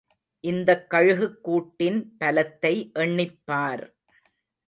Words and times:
இந்தக் 0.43 0.87
கழுகுக் 0.89 1.41
கூட்டின் 1.41 2.17
பலத்தை 2.19 2.73
எண்ணிப்பார். 2.95 3.83